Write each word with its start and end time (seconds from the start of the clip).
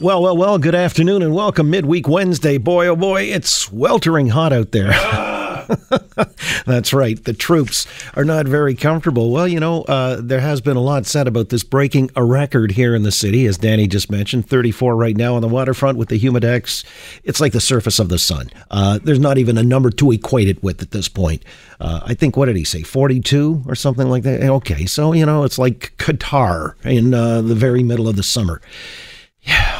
Well, 0.00 0.22
well, 0.22 0.36
well, 0.36 0.58
good 0.58 0.74
afternoon 0.74 1.22
and 1.22 1.32
welcome 1.32 1.70
midweek 1.70 2.08
Wednesday. 2.08 2.58
Boy, 2.58 2.88
oh 2.88 2.96
boy, 2.96 3.22
it's 3.22 3.52
sweltering 3.52 4.26
hot 4.26 4.52
out 4.52 4.72
there. 4.72 4.88
That's 6.66 6.92
right. 6.92 7.22
The 7.22 7.32
troops 7.32 7.86
are 8.14 8.24
not 8.24 8.46
very 8.46 8.74
comfortable. 8.74 9.30
Well, 9.30 9.46
you 9.46 9.60
know, 9.60 9.82
uh, 9.82 10.20
there 10.20 10.40
has 10.40 10.60
been 10.60 10.76
a 10.76 10.80
lot 10.80 11.06
said 11.06 11.28
about 11.28 11.50
this 11.50 11.62
breaking 11.62 12.10
a 12.16 12.24
record 12.24 12.72
here 12.72 12.96
in 12.96 13.04
the 13.04 13.12
city, 13.12 13.46
as 13.46 13.56
Danny 13.56 13.86
just 13.86 14.10
mentioned. 14.10 14.48
34 14.48 14.96
right 14.96 15.16
now 15.16 15.36
on 15.36 15.42
the 15.42 15.48
waterfront 15.48 15.96
with 15.96 16.08
the 16.08 16.18
humidex. 16.18 16.84
It's 17.22 17.40
like 17.40 17.52
the 17.52 17.60
surface 17.60 18.00
of 18.00 18.08
the 18.08 18.18
sun. 18.18 18.50
Uh, 18.72 18.98
there's 19.00 19.20
not 19.20 19.38
even 19.38 19.56
a 19.56 19.62
number 19.62 19.90
to 19.90 20.10
equate 20.10 20.48
it 20.48 20.60
with 20.60 20.82
at 20.82 20.90
this 20.90 21.08
point. 21.08 21.44
Uh, 21.78 22.00
I 22.04 22.14
think, 22.14 22.36
what 22.36 22.46
did 22.46 22.56
he 22.56 22.64
say, 22.64 22.82
42 22.82 23.62
or 23.68 23.76
something 23.76 24.08
like 24.08 24.24
that? 24.24 24.42
Okay, 24.42 24.86
so, 24.86 25.12
you 25.12 25.24
know, 25.24 25.44
it's 25.44 25.58
like 25.58 25.94
Qatar 25.98 26.74
in 26.84 27.14
uh, 27.14 27.42
the 27.42 27.54
very 27.54 27.84
middle 27.84 28.08
of 28.08 28.16
the 28.16 28.24
summer. 28.24 28.60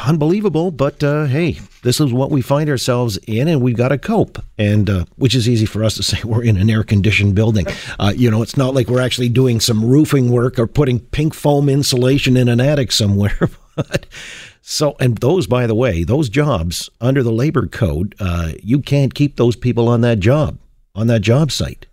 Unbelievable, 0.05 0.69
but 0.69 1.03
uh, 1.03 1.25
hey, 1.25 1.59
this 1.81 1.99
is 1.99 2.13
what 2.13 2.29
we 2.29 2.41
find 2.41 2.69
ourselves 2.69 3.17
in, 3.27 3.47
and 3.47 3.59
we've 3.59 3.75
got 3.75 3.87
to 3.87 3.97
cope. 3.97 4.37
And 4.57 4.87
uh, 4.87 5.05
which 5.15 5.33
is 5.33 5.49
easy 5.49 5.65
for 5.65 5.83
us 5.83 5.95
to 5.95 6.03
say 6.03 6.21
we're 6.23 6.43
in 6.43 6.57
an 6.57 6.69
air-conditioned 6.69 7.33
building. 7.33 7.65
Uh, 7.99 8.13
you 8.15 8.29
know, 8.29 8.43
it's 8.43 8.55
not 8.55 8.75
like 8.75 8.87
we're 8.87 9.01
actually 9.01 9.29
doing 9.29 9.59
some 9.59 9.83
roofing 9.83 10.31
work 10.31 10.59
or 10.59 10.67
putting 10.67 10.99
pink 10.99 11.33
foam 11.33 11.69
insulation 11.69 12.37
in 12.37 12.47
an 12.47 12.61
attic 12.61 12.91
somewhere. 12.91 13.49
but 13.75 14.05
so, 14.61 14.95
and 14.99 15.17
those, 15.17 15.47
by 15.47 15.65
the 15.65 15.75
way, 15.75 16.03
those 16.03 16.29
jobs 16.29 16.87
under 17.01 17.23
the 17.23 17.31
labor 17.31 17.65
code, 17.65 18.13
uh, 18.19 18.51
you 18.61 18.81
can't 18.81 19.15
keep 19.15 19.37
those 19.37 19.55
people 19.55 19.87
on 19.89 20.01
that 20.01 20.19
job 20.19 20.59
on 20.93 21.07
that 21.07 21.21
job 21.21 21.51
site. 21.51 21.87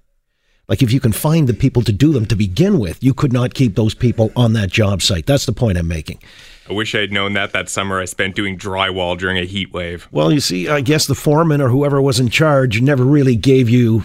Like 0.72 0.82
if 0.82 0.90
you 0.90 1.00
can 1.00 1.12
find 1.12 1.46
the 1.46 1.52
people 1.52 1.82
to 1.82 1.92
do 1.92 2.14
them 2.14 2.24
to 2.24 2.34
begin 2.34 2.78
with, 2.78 3.04
you 3.04 3.12
could 3.12 3.30
not 3.30 3.52
keep 3.52 3.74
those 3.74 3.92
people 3.92 4.32
on 4.34 4.54
that 4.54 4.70
job 4.70 5.02
site. 5.02 5.26
That's 5.26 5.44
the 5.44 5.52
point 5.52 5.76
I'm 5.76 5.86
making. 5.86 6.18
I 6.66 6.72
wish 6.72 6.94
I 6.94 7.00
had 7.00 7.12
known 7.12 7.34
that 7.34 7.52
that 7.52 7.68
summer 7.68 8.00
I 8.00 8.06
spent 8.06 8.34
doing 8.34 8.56
drywall 8.56 9.18
during 9.18 9.36
a 9.36 9.44
heat 9.44 9.74
wave. 9.74 10.08
Well, 10.10 10.32
you 10.32 10.40
see, 10.40 10.70
I 10.70 10.80
guess 10.80 11.04
the 11.04 11.14
foreman 11.14 11.60
or 11.60 11.68
whoever 11.68 12.00
was 12.00 12.18
in 12.18 12.30
charge 12.30 12.80
never 12.80 13.04
really 13.04 13.36
gave 13.36 13.68
you 13.68 14.04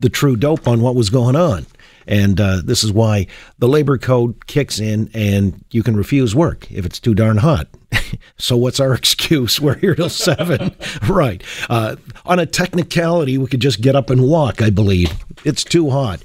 the 0.00 0.08
true 0.08 0.34
dope 0.34 0.66
on 0.66 0.80
what 0.80 0.96
was 0.96 1.08
going 1.08 1.36
on. 1.36 1.66
And 2.06 2.40
uh, 2.40 2.62
this 2.64 2.84
is 2.84 2.92
why 2.92 3.26
the 3.58 3.68
labor 3.68 3.98
code 3.98 4.46
kicks 4.46 4.78
in 4.78 5.10
and 5.14 5.64
you 5.70 5.82
can 5.82 5.96
refuse 5.96 6.34
work 6.34 6.70
if 6.70 6.84
it's 6.84 7.00
too 7.00 7.14
darn 7.14 7.38
hot. 7.38 7.68
so, 8.38 8.56
what's 8.56 8.80
our 8.80 8.94
excuse? 8.94 9.60
We're 9.60 9.74
here 9.74 9.94
till 9.94 10.08
seven. 10.08 10.74
right. 11.08 11.42
Uh, 11.68 11.96
on 12.24 12.38
a 12.38 12.46
technicality, 12.46 13.38
we 13.38 13.46
could 13.46 13.60
just 13.60 13.80
get 13.80 13.96
up 13.96 14.10
and 14.10 14.22
walk, 14.22 14.62
I 14.62 14.70
believe. 14.70 15.12
It's 15.44 15.64
too 15.64 15.90
hot. 15.90 16.22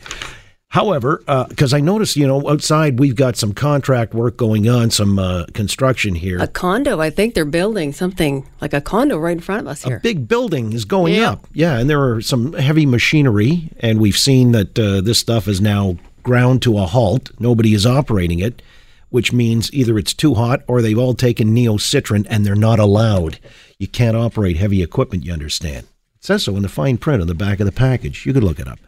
However, 0.69 1.23
because 1.49 1.73
uh, 1.73 1.77
I 1.77 1.79
noticed, 1.79 2.17
you 2.17 2.27
know, 2.27 2.47
outside 2.49 2.99
we've 2.99 3.15
got 3.15 3.37
some 3.37 3.53
contract 3.53 4.13
work 4.13 4.35
going 4.35 4.67
on, 4.67 4.91
some 4.91 5.17
uh, 5.17 5.45
construction 5.53 6.13
here. 6.13 6.39
A 6.39 6.47
condo, 6.47 6.99
I 6.99 7.09
think 7.09 7.35
they're 7.35 7.45
building 7.45 7.93
something 7.93 8.47
like 8.59 8.73
a 8.73 8.81
condo 8.81 9.17
right 9.17 9.31
in 9.31 9.39
front 9.39 9.61
of 9.61 9.67
us 9.67 9.83
here. 9.83 9.97
A 9.97 10.01
big 10.01 10.27
building 10.27 10.73
is 10.73 10.83
going 10.83 11.15
yeah. 11.15 11.31
up. 11.31 11.47
Yeah, 11.53 11.79
and 11.79 11.89
there 11.89 12.03
are 12.03 12.21
some 12.21 12.51
heavy 12.53 12.85
machinery, 12.85 13.69
and 13.79 13.99
we've 13.99 14.17
seen 14.17 14.51
that 14.51 14.77
uh, 14.77 14.99
this 14.99 15.19
stuff 15.19 15.47
is 15.47 15.61
now 15.61 15.97
ground 16.27 16.61
to 16.63 16.77
a 16.77 16.85
halt. 16.85 17.31
Nobody 17.39 17.73
is 17.73 17.85
operating 17.85 18.39
it, 18.39 18.61
which 19.09 19.31
means 19.31 19.73
either 19.73 19.97
it's 19.97 20.13
too 20.13 20.33
hot 20.33 20.63
or 20.67 20.81
they've 20.81 20.97
all 20.97 21.13
taken 21.13 21.53
Neo 21.53 21.77
Citran 21.77 22.27
and 22.29 22.45
they're 22.45 22.55
not 22.55 22.79
allowed. 22.79 23.39
You 23.79 23.87
can't 23.87 24.17
operate 24.17 24.57
heavy 24.57 24.83
equipment, 24.83 25.23
you 25.23 25.31
understand. 25.31 25.87
It 26.17 26.25
says 26.25 26.43
so 26.43 26.57
in 26.57 26.63
the 26.63 26.69
fine 26.69 26.97
print 26.97 27.21
on 27.21 27.27
the 27.27 27.33
back 27.33 27.61
of 27.61 27.65
the 27.65 27.71
package. 27.71 28.25
You 28.25 28.33
could 28.33 28.43
look 28.43 28.59
it 28.59 28.67
up. 28.67 28.79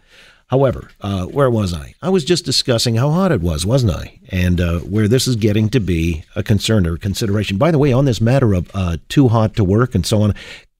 However, 0.49 0.89
uh, 1.01 1.25
where 1.25 1.49
was 1.49 1.75
I? 1.75 1.93
I 2.01 2.09
was 2.09 2.25
just 2.25 2.43
discussing 2.43 2.95
how 2.95 3.11
hot 3.11 3.31
it 3.31 3.41
was, 3.41 3.67
wasn't 3.67 3.93
I? 3.93 4.19
And 4.29 4.59
uh, 4.59 4.79
where 4.79 5.07
this 5.07 5.27
is 5.27 5.35
getting 5.35 5.69
to 5.69 5.79
be 5.79 6.23
a 6.35 6.41
concern 6.41 6.87
or 6.87 6.97
consideration. 6.97 7.59
By 7.59 7.69
the 7.69 7.77
way, 7.77 7.93
on 7.93 8.05
this 8.05 8.19
matter 8.19 8.53
of 8.55 8.71
uh, 8.73 8.97
too 9.09 9.27
hot 9.27 9.55
to 9.55 9.63
work 9.63 9.93
and 9.93 10.05
so 10.07 10.23
on, 10.23 10.33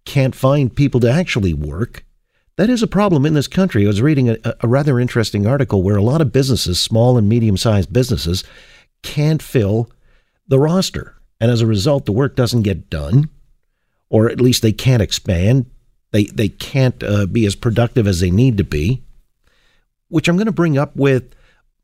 can't 0.06 0.34
find 0.34 0.76
people 0.76 1.00
to 1.02 1.12
actually 1.12 1.54
work. 1.54 2.04
That 2.56 2.72
is 2.72 2.82
a 2.82 2.88
problem 2.88 3.28
in 3.28 3.36
this 3.36 3.48
country. 3.48 3.86
I 3.86 3.88
was 3.88 4.02
reading 4.02 4.30
a, 4.30 4.38
a 4.60 4.68
rather 4.68 5.00
interesting 5.00 5.46
article 5.46 5.84
where 5.84 5.98
a 5.98 6.02
lot 6.02 6.20
of 6.22 6.34
businesses, 6.34 6.80
small 6.80 7.16
and 7.16 7.30
medium 7.30 7.56
sized 7.56 7.94
businesses, 7.94 8.44
can't 9.04 9.42
fill 9.42 9.92
the 10.48 10.58
roster. 10.58 11.16
And 11.40 11.52
as 11.52 11.62
a 11.62 11.68
result, 11.68 12.06
the 12.06 12.12
work 12.12 12.36
doesn't 12.36 12.64
get 12.64 12.90
done, 12.90 13.30
or 14.10 14.32
at 14.32 14.42
least 14.42 14.64
they 14.64 14.74
can't 14.74 15.04
expand. 15.04 15.68
They, 16.10 16.24
they 16.24 16.50
can't 16.50 17.04
uh, 17.04 17.28
be 17.28 17.46
as 17.46 17.56
productive 17.56 18.08
as 18.08 18.20
they 18.20 18.32
need 18.32 18.58
to 18.58 18.64
be 18.64 19.04
which 20.10 20.28
I'm 20.28 20.36
going 20.36 20.48
to 20.48 20.52
bring 20.52 20.78
up 20.78 20.96
with 20.96 21.34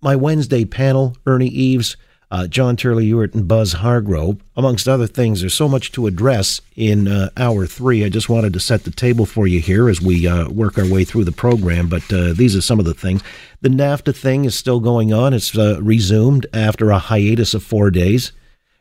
my 0.02 0.16
Wednesday 0.16 0.66
panel, 0.66 1.16
Ernie 1.26 1.48
Eves, 1.48 1.98
uh, 2.32 2.48
John 2.48 2.76
Turley 2.76 3.06
Ewart, 3.06 3.34
and 3.34 3.48
Buzz 3.48 3.74
Hargrove, 3.74 4.42
amongst 4.58 4.88
other 4.88 5.08
things. 5.08 5.40
There's 5.40 5.54
so 5.54 5.68
much 5.68 5.92
to 5.94 6.08
address 6.08 6.60
in 6.76 7.08
uh, 7.08 7.30
hour 7.38 7.66
three. 7.66 8.04
I 8.04 8.10
just 8.10 8.30
wanted 8.30 8.54
to 8.54 8.60
set 8.60 8.84
the 8.84 8.92
table 8.92 9.26
for 9.26 9.48
you 9.48 9.60
here 9.60 9.90
as 9.90 10.02
we 10.02 10.28
uh, 10.28 10.50
work 10.50 10.78
our 10.78 10.88
way 10.88 11.04
through 11.06 11.24
the 11.24 11.32
program, 11.32 11.88
but 11.88 12.12
uh, 12.12 12.34
these 12.34 12.56
are 12.56 12.62
some 12.62 12.80
of 12.80 12.86
the 12.86 12.94
things. 12.94 13.22
The 13.62 13.70
NAFTA 13.70 14.16
thing 14.16 14.46
is 14.46 14.56
still 14.56 14.80
going 14.80 15.14
on. 15.14 15.34
It's 15.34 15.58
uh, 15.58 15.80
resumed 15.82 16.46
after 16.54 16.92
a 16.92 17.00
hiatus 17.00 17.54
of 17.54 17.64
four 17.64 17.90
days. 17.90 18.32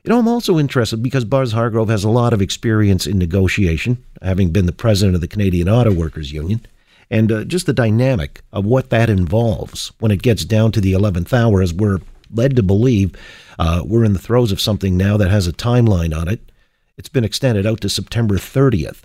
You 0.03 0.11
know, 0.11 0.19
I'm 0.19 0.29
also 0.29 0.59
interested 0.59 1.03
because 1.03 1.25
Buzz 1.25 1.53
Hargrove 1.53 1.89
has 1.89 2.05
a 2.05 2.11
lot 2.11 2.35
of 2.35 2.43
experience 2.43 3.07
in 3.07 3.19
negotiation, 3.19 4.05
having 4.21 4.51
been 4.51 4.67
the 4.67 4.73
president 4.73 5.15
of 5.15 5.23
the 5.23 5.29
Canadian 5.29 5.69
Auto 5.69 5.93
Workers 5.93 6.33
Union 6.33 6.67
and 7.15 7.31
uh, 7.31 7.45
just 7.45 7.67
the 7.67 7.73
dynamic 7.73 8.43
of 8.53 8.65
what 8.65 8.91
that 8.91 9.09
involves 9.09 9.93
when 10.01 10.11
it 10.11 10.21
gets 10.21 10.45
down 10.45 10.73
to 10.73 10.81
the 10.81 10.95
11th 10.95 11.33
hour, 11.33 11.63
as 11.63 11.73
we're 11.73 12.01
led 12.29 12.57
to 12.57 12.63
believe 12.63 13.15
uh, 13.57 13.85
we're 13.87 14.05
in 14.05 14.15
the 14.15 14.19
throes 14.19 14.51
of 14.51 14.61
something 14.61 14.97
now 14.97 15.17
that 15.17 15.31
has 15.31 15.47
a 15.47 15.53
timeline 15.53 16.13
on 16.13 16.27
it. 16.27 16.51
It's 16.97 17.09
been 17.09 17.23
extended 17.23 17.67
out 17.67 17.81
to 17.83 17.89
September 17.89 18.35
30th. 18.35 19.03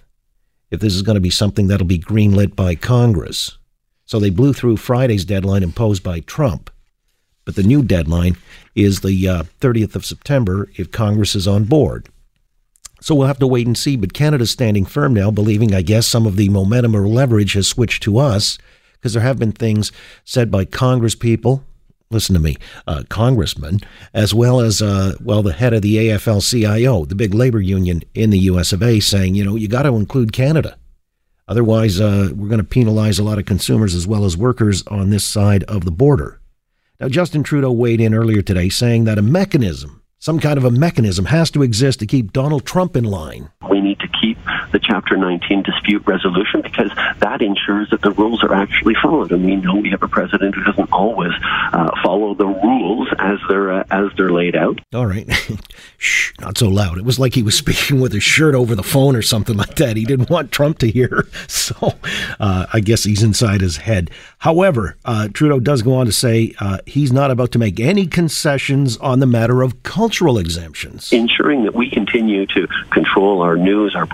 If 0.72 0.80
this 0.80 0.96
is 0.96 1.04
going 1.04 1.18
to 1.18 1.22
be 1.22 1.30
something 1.30 1.68
that'll 1.68 1.86
be 1.86 2.00
greenlit 2.00 2.56
by 2.56 2.74
Congress. 2.74 3.60
So 4.06 4.20
they 4.20 4.32
blew 4.32 4.54
through 4.54 4.78
Friday's 4.78 5.24
deadline 5.24 5.62
imposed 5.62 6.02
by 6.02 6.22
Trump. 6.22 6.72
But 7.46 7.56
the 7.56 7.64
new 7.64 7.84
deadline 7.84 8.38
is 8.74 9.02
the 9.02 9.28
uh, 9.28 9.44
30th 9.62 9.96
of 9.96 10.06
September 10.06 10.68
if 10.78 10.92
Congress 10.92 11.36
is 11.36 11.48
on 11.48 11.66
board. 11.66 12.10
So 13.02 13.16
we'll 13.16 13.28
have 13.28 13.40
to 13.40 13.48
wait 13.48 13.68
and 13.68 13.78
see. 13.78 13.96
But 13.96 14.14
Canada's 14.14 14.52
standing 14.52 14.86
firm 14.86 15.14
now, 15.14 15.32
believing, 15.32 15.74
I 15.74 15.82
guess, 15.82 16.08
some 16.08 16.26
of 16.26 16.36
the 16.36 16.50
momentum 16.50 16.96
or 16.96 17.08
leverage 17.08 17.54
has 17.54 17.68
switched 17.68 18.04
to 18.04 18.18
us 18.18 18.58
because 18.94 19.14
there 19.14 19.24
have 19.24 19.40
been 19.40 19.52
things 19.52 19.92
said 20.26 20.52
by 20.52 20.66
Congress 20.66 21.16
people. 21.16 21.64
Listen 22.12 22.34
to 22.34 22.42
me, 22.42 22.58
uh, 22.88 23.04
congressmen, 23.08 23.80
as 24.16 24.34
well 24.34 24.60
as, 24.60 24.82
uh, 24.82 25.14
well, 25.22 25.44
the 25.44 25.54
head 25.54 25.74
of 25.74 25.84
the 25.84 25.96
AFL 25.96 26.42
CIO, 26.42 27.06
the 27.06 27.14
big 27.14 27.36
labor 27.36 27.62
union 27.62 28.02
in 28.16 28.32
the 28.32 28.40
US 28.40 28.74
of 28.74 28.82
A, 28.82 29.00
saying, 29.00 29.36
you 29.36 29.46
know, 29.46 29.56
you 29.56 29.68
got 29.68 29.84
to 29.84 29.96
include 29.96 30.34
Canada. 30.34 30.76
Otherwise, 31.48 32.02
uh, 32.02 32.30
we're 32.34 32.48
going 32.48 32.58
to 32.58 32.64
penalize 32.64 33.20
a 33.20 33.24
lot 33.24 33.38
of 33.38 33.46
consumers 33.46 33.94
as 33.94 34.08
well 34.08 34.26
as 34.26 34.36
workers 34.36 34.84
on 34.88 35.12
this 35.12 35.24
side 35.24 35.64
of 35.66 35.86
the 35.86 35.92
border. 35.92 36.40
Now, 37.00 37.10
Justin 37.10 37.44
Trudeau 37.44 37.72
weighed 37.72 38.02
in 38.02 38.14
earlier 38.14 38.42
today 38.42 38.70
saying 38.70 39.06
that 39.06 39.20
a 39.20 39.24
mechanism 39.24 39.99
some 40.20 40.40
kind 40.40 40.58
of 40.58 40.66
a 40.66 40.72
mechanism 40.72 41.26
has 41.26 41.50
to 41.52 41.64
exist 41.64 42.00
to 42.00 42.06
keep 42.06 42.34
Donald 42.34 42.66
Trump 42.66 42.98
in 42.98 43.06
line. 43.06 43.50
We 43.72 43.80
need 43.80 44.00
to 44.00 44.08
keep 44.22 44.38
the 44.72 44.80
Chapter 44.80 45.18
19 45.18 45.64
dispute 45.64 46.06
resolution 46.06 46.62
because 46.62 46.92
that 47.20 47.42
ensures 47.42 47.90
that 47.90 48.02
the 48.02 48.12
rules 48.12 48.44
are 48.44 48.54
actually 48.54 48.96
followed. 49.02 49.32
And 49.32 49.46
we 49.46 49.56
know 49.56 49.76
we 49.76 49.90
have 49.90 50.04
a 50.04 50.08
president 50.08 50.56
who 50.56 50.64
doesn't 50.64 50.92
always 50.92 51.32
uh, 51.74 51.92
follow 52.04 52.34
the 52.34 52.48
rules 52.48 53.08
as 53.20 53.40
they're 53.48 53.72
uh, 53.72 53.84
as 53.92 54.12
they're 54.18 54.32
laid 54.32 54.56
out. 54.56 54.80
All 54.94 55.06
right, 55.06 55.28
shh, 55.98 56.34
not 56.40 56.58
so 56.58 56.68
loud. 56.68 56.98
It 56.98 57.06
was 57.06 57.20
like 57.20 57.36
he 57.36 57.44
was 57.44 57.58
speaking 57.58 58.00
with 58.00 58.14
his 58.14 58.24
shirt 58.24 58.56
over 58.56 58.76
the 58.76 58.84
phone 58.84 59.16
or 59.16 59.22
something 59.22 59.58
like 59.58 59.76
that. 59.76 59.98
He 59.98 60.06
didn't 60.06 60.30
want 60.30 60.52
Trump 60.52 60.80
to 60.80 60.90
hear, 60.90 61.28
so 61.48 61.94
uh, 62.40 62.68
I 62.72 62.80
guess 62.80 63.04
he's 63.04 63.24
inside 63.24 63.62
his 63.62 63.78
head. 63.78 64.12
However, 64.40 64.98
uh, 65.06 65.28
Trudeau 65.34 65.60
does 65.60 65.82
go 65.82 65.96
on 65.96 66.06
to 66.06 66.12
say 66.12 66.54
uh, 66.60 66.80
he's 66.86 67.12
not 67.12 67.32
about 67.32 67.52
to 67.52 67.60
make 67.60 67.80
any 67.80 68.08
concessions 68.08 68.98
on 68.98 69.20
the 69.20 69.26
matter 69.26 69.62
of 69.62 69.84
cultural 69.84 70.38
exemptions. 70.38 71.12
Ensuring 71.12 71.64
that 71.64 71.76
we 71.76 71.90
continue 71.90 72.46
to 72.48 72.68
control 72.92 73.42
our 73.42 73.58
news, 73.58 73.96
our 73.96 74.06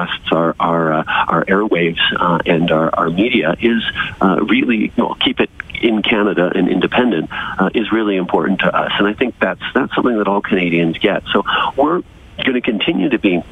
broadcasts, 0.00 0.32
our 0.32 0.54
our, 0.60 0.92
uh, 0.92 1.04
our 1.28 1.44
airwaves, 1.44 2.00
uh, 2.18 2.38
and 2.46 2.70
our, 2.70 2.90
our 2.94 3.10
media 3.10 3.56
is 3.60 3.82
uh, 4.20 4.40
really 4.42 4.92
know, 4.96 5.16
keep 5.20 5.40
it 5.40 5.50
in 5.82 6.02
Canada 6.02 6.52
and 6.54 6.68
independent 6.68 7.30
uh, 7.32 7.70
is 7.74 7.90
really 7.90 8.16
important 8.16 8.60
to 8.60 8.76
us. 8.76 8.92
And 8.98 9.06
I 9.06 9.14
think 9.14 9.38
that's 9.38 9.62
that's 9.74 9.94
something 9.94 10.16
that 10.18 10.28
all 10.28 10.42
Canadians 10.42 10.98
get. 10.98 11.24
So 11.32 11.44
we're 11.76 12.02
going 12.38 12.54
to 12.54 12.60
continue 12.60 13.08
to 13.10 13.18
be 13.18 13.42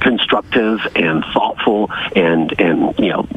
constructive 0.00 0.80
and 0.94 1.24
thoughtful 1.32 1.90
and 2.14 2.52
and 2.60 2.98
you 2.98 3.08
know 3.08 3.28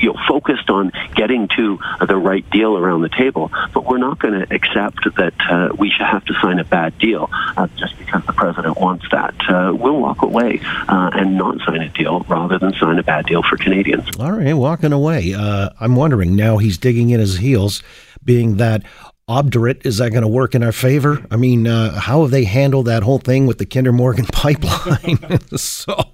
you 0.00 0.12
know, 0.12 0.20
focused 0.26 0.70
on 0.70 0.92
getting 1.14 1.48
to 1.56 1.78
the 2.06 2.16
right 2.16 2.48
deal 2.50 2.76
around 2.76 3.02
the 3.02 3.08
table. 3.08 3.50
But 3.72 3.86
we're 3.86 3.98
not 3.98 4.18
going 4.18 4.34
to 4.34 4.54
accept 4.54 5.04
that 5.16 5.34
uh, 5.48 5.74
we 5.76 5.90
should 5.90 6.06
have 6.06 6.24
to 6.26 6.34
sign 6.40 6.58
a 6.58 6.64
bad 6.64 6.98
deal 6.98 7.28
uh, 7.56 7.68
just 7.76 7.98
because 7.98 8.24
the 8.26 8.32
president 8.32 8.78
wants 8.78 9.06
that. 9.10 9.34
Uh, 9.48 9.74
we'll 9.74 10.00
walk 10.00 10.22
away 10.22 10.60
uh, 10.88 11.10
and 11.12 11.36
not 11.36 11.58
sign 11.66 11.82
a 11.82 11.88
deal 11.88 12.20
rather 12.28 12.58
than 12.58 12.72
sign 12.74 12.98
a 12.98 13.02
bad 13.02 13.26
deal 13.26 13.42
for 13.42 13.56
Canadians. 13.56 14.08
All 14.18 14.32
right, 14.32 14.52
walking 14.54 14.92
away. 14.92 15.34
Uh, 15.34 15.70
I'm 15.80 15.96
wondering 15.96 16.36
now 16.36 16.58
he's 16.58 16.78
digging 16.78 17.10
in 17.10 17.20
his 17.20 17.38
heels, 17.38 17.82
being 18.24 18.56
that 18.56 18.82
obdurate. 19.30 19.86
Is 19.86 19.98
that 19.98 20.10
going 20.10 20.22
to 20.22 20.28
work 20.28 20.54
in 20.54 20.62
our 20.62 20.72
favor? 20.72 21.24
I 21.30 21.36
mean, 21.36 21.66
uh, 21.66 21.98
how 21.98 22.22
have 22.22 22.30
they 22.30 22.44
handled 22.44 22.86
that 22.86 23.02
whole 23.02 23.18
thing 23.18 23.46
with 23.46 23.58
the 23.58 23.66
Kinder 23.66 23.92
Morgan 23.92 24.26
pipeline? 24.32 25.18
so, 25.56 26.09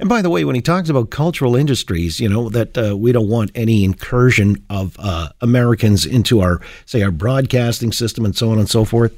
and 0.00 0.08
by 0.08 0.22
the 0.22 0.30
way, 0.30 0.44
when 0.44 0.54
he 0.54 0.62
talks 0.62 0.88
about 0.88 1.10
cultural 1.10 1.54
industries, 1.54 2.18
you 2.18 2.28
know 2.28 2.48
that 2.48 2.76
uh, 2.76 2.96
we 2.96 3.12
don't 3.12 3.28
want 3.28 3.50
any 3.54 3.84
incursion 3.84 4.64
of 4.70 4.96
uh, 4.98 5.28
Americans 5.42 6.06
into 6.06 6.40
our, 6.40 6.60
say, 6.86 7.02
our 7.02 7.10
broadcasting 7.10 7.92
system 7.92 8.24
and 8.24 8.34
so 8.34 8.50
on 8.50 8.58
and 8.58 8.68
so 8.68 8.84
forth. 8.86 9.14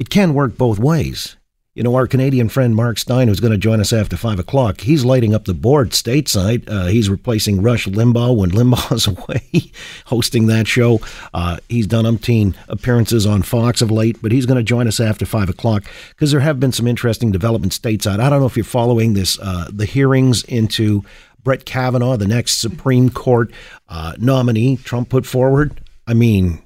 It 0.00 0.10
can 0.10 0.34
work 0.34 0.58
both 0.58 0.80
ways. 0.80 1.36
You 1.74 1.82
know, 1.82 1.96
our 1.96 2.06
Canadian 2.06 2.48
friend 2.48 2.76
Mark 2.76 2.98
Steyn, 2.98 3.26
who's 3.26 3.40
going 3.40 3.50
to 3.50 3.58
join 3.58 3.80
us 3.80 3.92
after 3.92 4.16
five 4.16 4.38
o'clock, 4.38 4.82
he's 4.82 5.04
lighting 5.04 5.34
up 5.34 5.44
the 5.44 5.54
board 5.54 5.90
stateside. 5.90 6.70
Uh, 6.70 6.86
he's 6.86 7.10
replacing 7.10 7.62
Rush 7.62 7.88
Limbaugh 7.88 8.36
when 8.36 8.50
Limbaugh's 8.52 9.08
away, 9.08 9.72
hosting 10.04 10.46
that 10.46 10.68
show. 10.68 11.00
Uh, 11.32 11.56
he's 11.68 11.88
done 11.88 12.04
umpteen 12.04 12.54
appearances 12.68 13.26
on 13.26 13.42
Fox 13.42 13.82
of 13.82 13.90
late, 13.90 14.22
but 14.22 14.30
he's 14.30 14.46
going 14.46 14.56
to 14.56 14.62
join 14.62 14.86
us 14.86 15.00
after 15.00 15.26
five 15.26 15.48
o'clock 15.48 15.82
because 16.10 16.30
there 16.30 16.38
have 16.38 16.60
been 16.60 16.70
some 16.70 16.86
interesting 16.86 17.32
developments 17.32 17.76
stateside. 17.76 18.20
I 18.20 18.30
don't 18.30 18.38
know 18.38 18.46
if 18.46 18.56
you're 18.56 18.62
following 18.62 19.14
this, 19.14 19.36
uh, 19.40 19.68
the 19.72 19.84
hearings 19.84 20.44
into 20.44 21.02
Brett 21.42 21.64
Kavanaugh, 21.64 22.16
the 22.16 22.28
next 22.28 22.60
Supreme 22.60 23.10
Court 23.10 23.50
uh, 23.88 24.14
nominee 24.16 24.76
Trump 24.76 25.08
put 25.08 25.26
forward. 25.26 25.80
I 26.06 26.14
mean, 26.14 26.62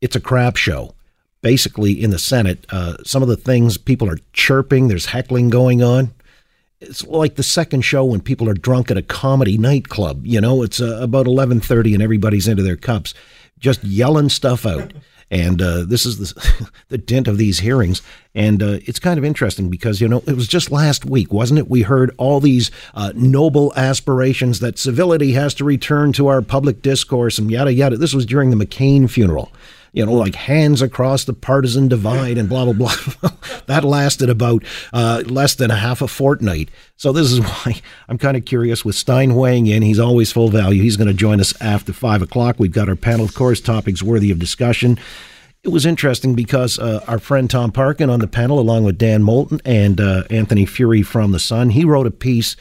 it's 0.00 0.14
a 0.14 0.20
crap 0.20 0.54
show 0.54 0.93
basically 1.44 1.92
in 1.92 2.08
the 2.08 2.18
Senate. 2.18 2.64
Uh, 2.70 2.96
some 3.04 3.20
of 3.20 3.28
the 3.28 3.36
things 3.36 3.76
people 3.76 4.08
are 4.08 4.18
chirping, 4.32 4.88
there's 4.88 5.06
heckling 5.06 5.50
going 5.50 5.82
on. 5.82 6.10
It's 6.80 7.06
like 7.06 7.34
the 7.34 7.42
second 7.42 7.82
show 7.82 8.02
when 8.02 8.22
people 8.22 8.48
are 8.48 8.54
drunk 8.54 8.90
at 8.90 8.96
a 8.96 9.02
comedy 9.02 9.58
nightclub. 9.58 10.26
You 10.26 10.40
know, 10.40 10.62
it's 10.62 10.80
uh, 10.80 10.98
about 11.02 11.26
eleven 11.26 11.60
thirty 11.60 11.92
and 11.92 12.02
everybody's 12.02 12.48
into 12.48 12.62
their 12.62 12.76
cups, 12.76 13.12
just 13.58 13.84
yelling 13.84 14.30
stuff 14.30 14.64
out. 14.64 14.94
And 15.30 15.60
uh, 15.60 15.84
this 15.84 16.06
is 16.06 16.18
the, 16.18 16.70
the 16.88 16.98
dent 16.98 17.28
of 17.28 17.36
these 17.36 17.58
hearings. 17.58 18.00
And 18.34 18.62
uh, 18.62 18.78
it's 18.86 18.98
kind 18.98 19.18
of 19.18 19.24
interesting 19.24 19.68
because, 19.68 20.00
you 20.00 20.08
know, 20.08 20.22
it 20.26 20.36
was 20.36 20.48
just 20.48 20.70
last 20.70 21.04
week, 21.04 21.32
wasn't 21.32 21.58
it? 21.58 21.68
We 21.68 21.82
heard 21.82 22.14
all 22.18 22.40
these 22.40 22.70
uh, 22.94 23.12
noble 23.14 23.72
aspirations 23.74 24.60
that 24.60 24.78
civility 24.78 25.32
has 25.32 25.52
to 25.54 25.64
return 25.64 26.12
to 26.14 26.28
our 26.28 26.40
public 26.40 26.82
discourse 26.82 27.38
and 27.38 27.50
yada, 27.50 27.72
yada. 27.72 27.96
This 27.96 28.14
was 28.14 28.26
during 28.26 28.50
the 28.50 28.64
McCain 28.64 29.10
funeral 29.10 29.50
you 29.94 30.04
know, 30.04 30.12
like 30.12 30.34
hands 30.34 30.82
across 30.82 31.24
the 31.24 31.32
partisan 31.32 31.86
divide 31.86 32.36
and 32.36 32.48
blah, 32.48 32.64
blah, 32.64 32.72
blah. 32.72 33.30
that 33.66 33.84
lasted 33.84 34.28
about 34.28 34.64
uh, 34.92 35.22
less 35.26 35.54
than 35.54 35.70
a 35.70 35.76
half 35.76 36.02
a 36.02 36.08
fortnight. 36.08 36.68
So 36.96 37.12
this 37.12 37.30
is 37.30 37.40
why 37.40 37.80
I'm 38.08 38.18
kind 38.18 38.36
of 38.36 38.44
curious 38.44 38.84
with 38.84 38.96
Steyn 38.96 39.36
weighing 39.36 39.68
in. 39.68 39.82
He's 39.82 40.00
always 40.00 40.32
full 40.32 40.48
value. 40.48 40.82
He's 40.82 40.96
going 40.96 41.08
to 41.08 41.14
join 41.14 41.40
us 41.40 41.54
after 41.62 41.92
five 41.92 42.22
o'clock. 42.22 42.56
We've 42.58 42.72
got 42.72 42.88
our 42.88 42.96
panel, 42.96 43.24
of 43.24 43.34
course, 43.34 43.60
topics 43.60 44.02
worthy 44.02 44.32
of 44.32 44.40
discussion. 44.40 44.98
It 45.62 45.68
was 45.68 45.86
interesting 45.86 46.34
because 46.34 46.76
uh, 46.78 47.04
our 47.06 47.20
friend 47.20 47.48
Tom 47.48 47.70
Parkin 47.70 48.10
on 48.10 48.18
the 48.18 48.26
panel, 48.26 48.58
along 48.58 48.82
with 48.82 48.98
Dan 48.98 49.22
Moulton 49.22 49.60
and 49.64 50.00
uh, 50.00 50.24
Anthony 50.28 50.66
Furey 50.66 51.06
from 51.06 51.30
The 51.30 51.38
Sun, 51.38 51.70
he 51.70 51.84
wrote 51.84 52.06
a 52.06 52.10
piece 52.10 52.56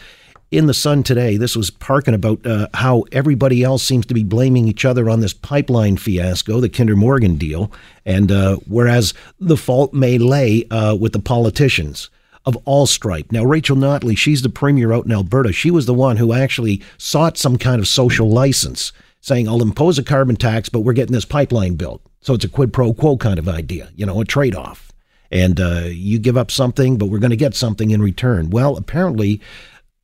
in 0.53 0.67
the 0.67 0.73
Sun 0.73 1.01
today. 1.01 1.35
This 1.35 1.55
was 1.55 1.71
Parkin 1.71 2.13
about 2.13 2.45
uh, 2.45 2.67
how 2.75 3.05
everybody 3.11 3.63
else 3.63 3.81
seems 3.81 4.05
to 4.05 4.13
be 4.13 4.23
blaming 4.23 4.67
each 4.67 4.85
other 4.85 5.09
on 5.09 5.19
this 5.19 5.33
pipeline 5.33 5.97
fiasco, 5.97 6.61
the 6.61 6.69
Kinder 6.69 6.95
Morgan 6.95 7.37
deal, 7.37 7.71
and 8.05 8.31
uh, 8.31 8.57
whereas 8.67 9.15
the 9.39 9.57
fault 9.57 9.93
may 9.93 10.19
lay 10.19 10.67
uh, 10.69 10.95
with 10.95 11.11
the 11.11 11.19
politicians 11.19 12.11
of 12.45 12.55
all 12.65 12.85
stripe. 12.85 13.31
Now, 13.31 13.43
Rachel 13.43 13.75
Notley, 13.75 14.15
she's 14.15 14.43
the 14.43 14.49
premier 14.49 14.93
out 14.93 15.05
in 15.05 15.11
Alberta. 15.11 15.51
She 15.51 15.71
was 15.71 15.87
the 15.87 15.93
one 15.93 16.17
who 16.17 16.33
actually 16.33 16.83
sought 16.99 17.37
some 17.37 17.57
kind 17.57 17.79
of 17.79 17.87
social 17.87 18.29
license, 18.29 18.91
saying, 19.21 19.47
I'll 19.47 19.61
impose 19.61 19.97
a 19.97 20.03
carbon 20.03 20.35
tax, 20.35 20.69
but 20.69 20.81
we're 20.81 20.93
getting 20.93 21.13
this 21.13 21.25
pipeline 21.25 21.75
built. 21.75 22.01
So 22.21 22.35
it's 22.35 22.45
a 22.45 22.49
quid 22.49 22.71
pro 22.71 22.93
quo 22.93 23.17
kind 23.17 23.39
of 23.39 23.49
idea, 23.49 23.89
you 23.95 24.05
know, 24.05 24.21
a 24.21 24.25
trade 24.25 24.55
off. 24.55 24.91
And 25.31 25.59
uh, 25.59 25.85
you 25.87 26.19
give 26.19 26.37
up 26.37 26.51
something, 26.51 26.99
but 26.99 27.07
we're 27.07 27.17
going 27.17 27.31
to 27.31 27.35
get 27.35 27.55
something 27.55 27.89
in 27.89 28.03
return. 28.03 28.51
Well, 28.51 28.77
apparently, 28.77 29.41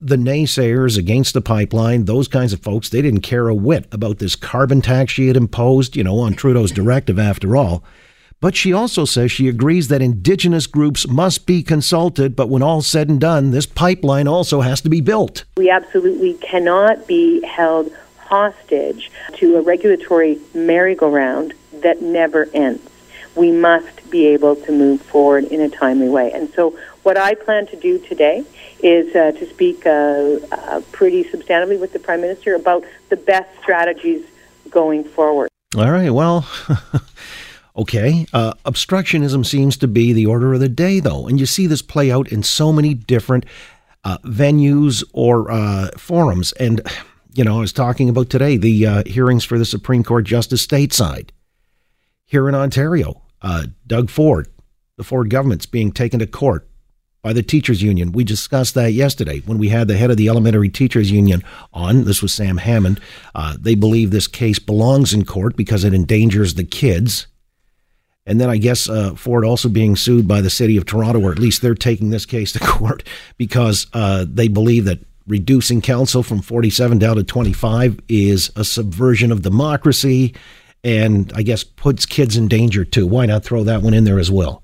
the 0.01 0.15
naysayers 0.15 0.97
against 0.97 1.33
the 1.33 1.41
pipeline, 1.41 2.05
those 2.05 2.27
kinds 2.27 2.53
of 2.53 2.61
folks, 2.61 2.89
they 2.89 3.01
didn't 3.01 3.21
care 3.21 3.49
a 3.49 3.53
whit 3.53 3.85
about 3.91 4.19
this 4.19 4.35
carbon 4.35 4.81
tax 4.81 5.11
she 5.11 5.27
had 5.27 5.35
imposed, 5.35 5.95
you 5.97 6.03
know, 6.03 6.19
on 6.19 6.33
Trudeau's 6.33 6.71
directive 6.71 7.19
after 7.19 7.57
all. 7.57 7.83
But 8.41 8.55
she 8.55 8.71
also 8.71 9.03
says 9.03 9.31
she 9.31 9.49
agrees 9.49 9.89
that 9.89 10.01
indigenous 10.01 10.65
groups 10.65 11.05
must 11.05 11.45
be 11.45 11.61
consulted, 11.61 12.37
but 12.37 12.47
when 12.47 12.63
all's 12.63 12.87
said 12.87 13.09
and 13.09 13.19
done, 13.19 13.51
this 13.51 13.65
pipeline 13.65 14.29
also 14.29 14.61
has 14.61 14.79
to 14.81 14.89
be 14.89 15.01
built. 15.01 15.43
We 15.57 15.69
absolutely 15.69 16.35
cannot 16.35 17.05
be 17.05 17.45
held 17.45 17.91
hostage 18.17 19.11
to 19.33 19.57
a 19.57 19.61
regulatory 19.61 20.39
merry-go-round 20.53 21.53
that 21.73 22.01
never 22.01 22.47
ends. 22.53 22.81
We 23.35 23.51
must 23.51 24.09
be 24.09 24.27
able 24.27 24.55
to 24.55 24.71
move 24.71 25.01
forward 25.01 25.43
in 25.45 25.59
a 25.59 25.69
timely 25.69 26.07
way. 26.07 26.31
And 26.31 26.49
so, 26.53 26.79
what 27.03 27.17
I 27.17 27.33
plan 27.33 27.67
to 27.67 27.75
do 27.75 27.99
today 27.99 28.45
is 28.83 29.15
uh, 29.15 29.31
to 29.33 29.49
speak 29.49 29.85
uh, 29.85 30.39
uh, 30.51 30.81
pretty 30.91 31.23
substantively 31.23 31.79
with 31.79 31.93
the 31.93 31.99
Prime 31.99 32.21
Minister 32.21 32.55
about 32.55 32.85
the 33.09 33.15
best 33.15 33.49
strategies 33.61 34.25
going 34.69 35.03
forward. 35.03 35.49
All 35.75 35.91
right. 35.91 36.09
Well, 36.09 36.47
okay. 37.75 38.25
Uh, 38.33 38.53
obstructionism 38.65 39.45
seems 39.45 39.77
to 39.77 39.87
be 39.87 40.13
the 40.13 40.25
order 40.25 40.53
of 40.53 40.59
the 40.59 40.69
day, 40.69 40.99
though. 40.99 41.27
And 41.27 41.39
you 41.39 41.45
see 41.45 41.67
this 41.67 41.81
play 41.81 42.11
out 42.11 42.31
in 42.31 42.43
so 42.43 42.71
many 42.71 42.93
different 42.93 43.45
uh, 44.03 44.17
venues 44.19 45.03
or 45.13 45.51
uh, 45.51 45.89
forums. 45.97 46.53
And, 46.53 46.81
you 47.33 47.43
know, 47.43 47.57
I 47.57 47.59
was 47.59 47.73
talking 47.73 48.09
about 48.09 48.29
today 48.29 48.57
the 48.57 49.03
hearings 49.05 49.43
for 49.43 49.57
the 49.57 49.65
Supreme 49.65 50.03
Court 50.03 50.25
Justice 50.25 50.65
stateside 50.65 51.29
here 52.25 52.47
in 52.47 52.55
Ontario. 52.55 53.21
Doug 53.85 54.09
Ford, 54.09 54.47
the 54.97 55.03
Ford 55.03 55.29
government's 55.29 55.65
being 55.65 55.91
taken 55.91 56.19
to 56.19 56.27
court 56.27 56.68
by 57.21 57.33
the 57.33 57.43
teachers 57.43 57.81
union. 57.81 58.11
We 58.11 58.23
discussed 58.23 58.75
that 58.75 58.93
yesterday 58.93 59.41
when 59.41 59.57
we 59.57 59.69
had 59.69 59.87
the 59.87 59.97
head 59.97 60.11
of 60.11 60.17
the 60.17 60.29
elementary 60.29 60.69
teachers 60.69 61.11
union 61.11 61.43
on. 61.73 62.05
This 62.05 62.21
was 62.21 62.33
Sam 62.33 62.57
Hammond. 62.57 62.99
Uh, 63.35 63.57
they 63.59 63.75
believe 63.75 64.11
this 64.11 64.27
case 64.27 64.59
belongs 64.59 65.13
in 65.13 65.25
court 65.25 65.55
because 65.55 65.83
it 65.83 65.93
endangers 65.93 66.53
the 66.53 66.63
kids. 66.63 67.27
And 68.25 68.39
then 68.39 68.49
I 68.49 68.57
guess 68.57 68.87
uh, 68.87 69.15
Ford 69.15 69.43
also 69.43 69.69
being 69.69 69.95
sued 69.95 70.27
by 70.27 70.41
the 70.41 70.49
city 70.49 70.77
of 70.77 70.85
Toronto, 70.85 71.19
or 71.19 71.31
at 71.31 71.39
least 71.39 71.61
they're 71.61 71.75
taking 71.75 72.09
this 72.09 72.25
case 72.25 72.51
to 72.53 72.59
court 72.63 73.03
because 73.37 73.87
uh, 73.93 74.25
they 74.27 74.47
believe 74.47 74.85
that 74.85 74.99
reducing 75.27 75.81
council 75.81 76.23
from 76.23 76.41
47 76.41 76.97
down 76.97 77.15
to 77.17 77.23
25 77.23 77.99
is 78.07 78.51
a 78.55 78.63
subversion 78.63 79.31
of 79.31 79.41
democracy 79.41 80.33
and 80.83 81.31
I 81.35 81.43
guess 81.43 81.63
puts 81.63 82.05
kids 82.05 82.37
in 82.37 82.47
danger 82.47 82.85
too. 82.85 83.05
Why 83.05 83.25
not 83.25 83.43
throw 83.43 83.63
that 83.65 83.81
one 83.81 83.93
in 83.93 84.05
there 84.05 84.19
as 84.19 84.31
well? 84.31 84.63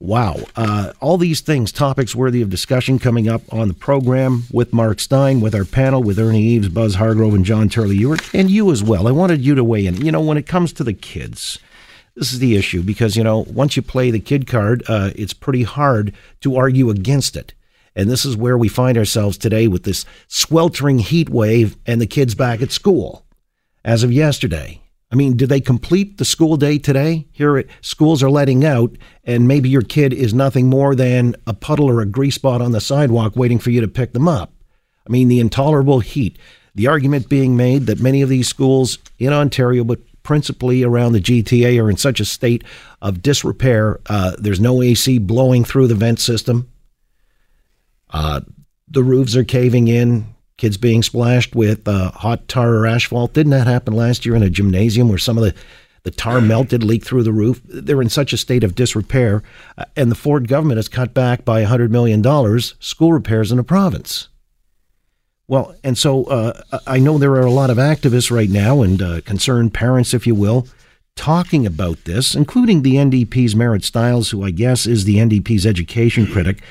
Wow. 0.00 0.36
Uh, 0.54 0.92
all 1.00 1.18
these 1.18 1.40
things, 1.40 1.72
topics 1.72 2.14
worthy 2.14 2.40
of 2.40 2.50
discussion 2.50 3.00
coming 3.00 3.28
up 3.28 3.42
on 3.52 3.66
the 3.66 3.74
program 3.74 4.44
with 4.52 4.72
Mark 4.72 5.00
Steyn, 5.00 5.40
with 5.40 5.56
our 5.56 5.64
panel, 5.64 6.04
with 6.04 6.20
Ernie 6.20 6.40
Eves, 6.40 6.68
Buzz 6.68 6.94
Hargrove, 6.94 7.34
and 7.34 7.44
John 7.44 7.68
Turley 7.68 7.96
Ewart, 7.96 8.32
and 8.32 8.48
you 8.48 8.70
as 8.70 8.80
well. 8.80 9.08
I 9.08 9.10
wanted 9.10 9.44
you 9.44 9.56
to 9.56 9.64
weigh 9.64 9.86
in. 9.86 9.96
You 9.96 10.12
know, 10.12 10.20
when 10.20 10.38
it 10.38 10.46
comes 10.46 10.72
to 10.74 10.84
the 10.84 10.92
kids, 10.92 11.58
this 12.14 12.32
is 12.32 12.38
the 12.38 12.54
issue 12.54 12.84
because, 12.84 13.16
you 13.16 13.24
know, 13.24 13.44
once 13.48 13.74
you 13.74 13.82
play 13.82 14.12
the 14.12 14.20
kid 14.20 14.46
card, 14.46 14.84
uh, 14.86 15.10
it's 15.16 15.32
pretty 15.32 15.64
hard 15.64 16.14
to 16.42 16.56
argue 16.56 16.90
against 16.90 17.36
it. 17.36 17.54
And 17.96 18.08
this 18.08 18.24
is 18.24 18.36
where 18.36 18.56
we 18.56 18.68
find 18.68 18.96
ourselves 18.96 19.36
today 19.36 19.66
with 19.66 19.82
this 19.82 20.04
sweltering 20.28 21.00
heat 21.00 21.28
wave 21.28 21.76
and 21.86 22.00
the 22.00 22.06
kids 22.06 22.36
back 22.36 22.62
at 22.62 22.70
school 22.70 23.24
as 23.84 24.04
of 24.04 24.12
yesterday. 24.12 24.80
I 25.10 25.14
mean, 25.14 25.36
did 25.36 25.48
they 25.48 25.60
complete 25.60 26.18
the 26.18 26.24
school 26.24 26.56
day 26.56 26.78
today? 26.78 27.26
Here, 27.32 27.56
at, 27.56 27.66
schools 27.80 28.22
are 28.22 28.30
letting 28.30 28.64
out, 28.64 28.96
and 29.24 29.48
maybe 29.48 29.68
your 29.68 29.82
kid 29.82 30.12
is 30.12 30.34
nothing 30.34 30.66
more 30.68 30.94
than 30.94 31.34
a 31.46 31.54
puddle 31.54 31.88
or 31.88 32.00
a 32.00 32.06
grease 32.06 32.34
spot 32.34 32.60
on 32.60 32.72
the 32.72 32.80
sidewalk 32.80 33.34
waiting 33.34 33.58
for 33.58 33.70
you 33.70 33.80
to 33.80 33.88
pick 33.88 34.12
them 34.12 34.28
up. 34.28 34.52
I 35.06 35.10
mean, 35.10 35.28
the 35.28 35.40
intolerable 35.40 36.00
heat. 36.00 36.38
The 36.74 36.88
argument 36.88 37.28
being 37.28 37.56
made 37.56 37.86
that 37.86 38.00
many 38.00 38.20
of 38.20 38.28
these 38.28 38.48
schools 38.48 38.98
in 39.18 39.32
Ontario, 39.32 39.82
but 39.82 40.00
principally 40.22 40.84
around 40.84 41.12
the 41.12 41.20
GTA, 41.20 41.82
are 41.82 41.88
in 41.88 41.96
such 41.96 42.20
a 42.20 42.26
state 42.26 42.62
of 43.00 43.22
disrepair. 43.22 44.00
Uh, 44.06 44.32
there's 44.38 44.60
no 44.60 44.82
AC 44.82 45.18
blowing 45.18 45.64
through 45.64 45.86
the 45.86 45.94
vent 45.94 46.20
system. 46.20 46.70
Uh, 48.10 48.42
the 48.86 49.02
roofs 49.02 49.34
are 49.36 49.44
caving 49.44 49.88
in 49.88 50.26
kids 50.58 50.76
being 50.76 51.02
splashed 51.02 51.54
with 51.54 51.88
uh, 51.88 52.10
hot 52.10 52.46
tar 52.48 52.74
or 52.74 52.86
asphalt. 52.86 53.32
Didn't 53.32 53.52
that 53.52 53.66
happen 53.66 53.94
last 53.94 54.26
year 54.26 54.34
in 54.34 54.42
a 54.42 54.50
gymnasium 54.50 55.08
where 55.08 55.16
some 55.16 55.38
of 55.38 55.44
the, 55.44 55.54
the 56.02 56.10
tar 56.10 56.40
melted, 56.40 56.84
leaked 56.84 57.06
through 57.06 57.22
the 57.22 57.32
roof? 57.32 57.62
They're 57.64 58.02
in 58.02 58.10
such 58.10 58.32
a 58.32 58.36
state 58.36 58.64
of 58.64 58.74
disrepair. 58.74 59.42
Uh, 59.78 59.86
and 59.96 60.10
the 60.10 60.16
Ford 60.16 60.48
government 60.48 60.76
has 60.76 60.88
cut 60.88 61.14
back 61.14 61.44
by 61.44 61.64
$100 61.64 61.90
million 61.90 62.22
school 62.80 63.12
repairs 63.12 63.50
in 63.50 63.56
the 63.56 63.64
province. 63.64 64.28
Well, 65.46 65.74
and 65.82 65.96
so 65.96 66.24
uh, 66.24 66.60
I 66.86 66.98
know 66.98 67.16
there 67.16 67.32
are 67.32 67.40
a 67.40 67.50
lot 67.50 67.70
of 67.70 67.78
activists 67.78 68.30
right 68.30 68.50
now 68.50 68.82
and 68.82 69.00
uh, 69.00 69.20
concerned 69.22 69.72
parents, 69.72 70.12
if 70.12 70.26
you 70.26 70.34
will, 70.34 70.68
talking 71.16 71.64
about 71.64 72.04
this, 72.04 72.34
including 72.34 72.82
the 72.82 72.96
NDP's 72.96 73.56
Marit 73.56 73.82
Stiles, 73.82 74.30
who 74.30 74.44
I 74.44 74.50
guess 74.50 74.86
is 74.86 75.04
the 75.04 75.16
NDP's 75.16 75.64
education 75.64 76.26
critic. 76.26 76.62